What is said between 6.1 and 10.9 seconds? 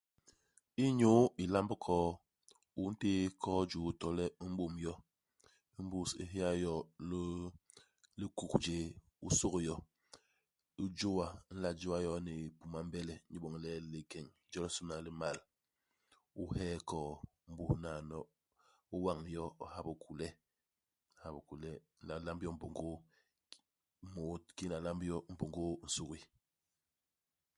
u héya yo i li likuk jéé? U sôk jo. U